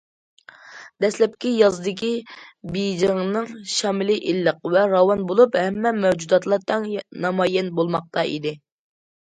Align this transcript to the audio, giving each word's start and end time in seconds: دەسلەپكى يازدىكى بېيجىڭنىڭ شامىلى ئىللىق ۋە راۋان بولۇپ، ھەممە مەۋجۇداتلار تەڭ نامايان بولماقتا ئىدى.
دەسلەپكى 1.03 1.51
يازدىكى 1.57 2.09
بېيجىڭنىڭ 2.77 3.51
شامىلى 3.75 4.17
ئىللىق 4.33 4.67
ۋە 4.77 4.87
راۋان 4.95 5.23
بولۇپ، 5.35 5.61
ھەممە 5.65 5.95
مەۋجۇداتلار 6.01 6.67
تەڭ 6.73 6.91
نامايان 7.29 7.73
بولماقتا 7.81 8.29
ئىدى. 8.35 8.59